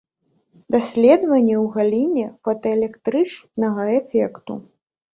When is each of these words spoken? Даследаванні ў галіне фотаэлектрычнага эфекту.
Даследаванні 0.75 1.55
ў 1.59 1.61
галіне 1.77 2.25
фотаэлектрычнага 2.49 3.83
эфекту. 4.03 4.53